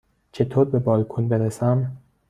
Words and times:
چطور 0.31 0.65
به 0.65 0.79
بالکن 0.79 1.27
برسم؟ 1.27 1.97